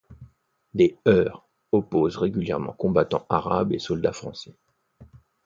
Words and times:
Des 0.73 0.97
heurts 1.07 1.47
opposent 1.71 2.17
régulièrement 2.17 2.73
combattants 2.73 3.27
arabes 3.29 3.71
et 3.73 3.77
soldats 3.77 4.13
français. 4.13 4.57